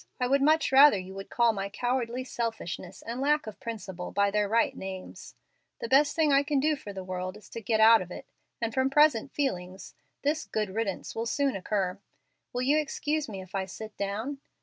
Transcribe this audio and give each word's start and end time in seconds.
I 0.19 0.25
would 0.25 0.41
much 0.41 0.71
rather 0.71 0.97
you 0.97 1.13
would 1.13 1.29
call 1.29 1.53
my 1.53 1.69
cowardly 1.69 2.23
selfishness 2.23 3.03
and 3.03 3.21
lack 3.21 3.45
of 3.45 3.59
principle 3.59 4.11
by 4.11 4.31
their 4.31 4.49
right 4.49 4.75
names. 4.75 5.35
The 5.79 5.87
best 5.87 6.15
thing 6.15 6.33
I 6.33 6.41
can 6.41 6.59
do 6.59 6.75
for 6.75 6.91
the 6.91 7.03
world 7.03 7.37
is 7.37 7.49
to 7.49 7.61
get 7.61 7.79
out 7.79 8.01
of 8.01 8.09
it, 8.09 8.25
and 8.59 8.73
from 8.73 8.89
present 8.89 9.31
feelings, 9.31 9.93
this 10.23 10.45
'good 10.45 10.71
riddance' 10.71 11.13
will 11.13 11.27
soon 11.27 11.55
occur. 11.55 11.99
Will 12.51 12.63
you 12.63 12.79
excuse 12.79 13.29
me 13.29 13.41
if 13.43 13.53
I 13.53 13.65
sit 13.65 13.95
down?" 13.95 14.39